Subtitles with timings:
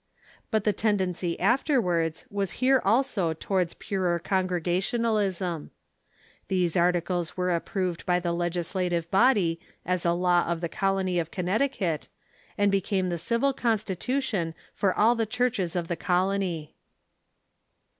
[0.49, 5.69] But the tendency afterwards was here also towards purer Con gregationalism.
[6.47, 11.19] These articles were approved by the legisla tive body as a law of the colony
[11.19, 12.07] of Connecticut,
[12.57, 16.73] and became the civil constitution for all the churches of the colony.